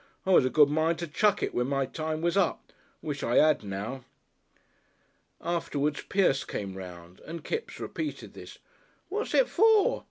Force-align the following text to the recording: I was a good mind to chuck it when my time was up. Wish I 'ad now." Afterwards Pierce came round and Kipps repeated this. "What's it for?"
I 0.25 0.31
was 0.31 0.45
a 0.45 0.49
good 0.49 0.69
mind 0.69 0.97
to 0.97 1.07
chuck 1.07 1.43
it 1.43 1.53
when 1.53 1.67
my 1.67 1.85
time 1.85 2.21
was 2.23 2.35
up. 2.35 2.73
Wish 3.03 3.21
I 3.21 3.37
'ad 3.37 3.63
now." 3.63 4.03
Afterwards 5.39 6.01
Pierce 6.09 6.43
came 6.43 6.73
round 6.75 7.19
and 7.19 7.43
Kipps 7.43 7.79
repeated 7.79 8.33
this. 8.33 8.57
"What's 9.09 9.35
it 9.35 9.47
for?" 9.47 9.99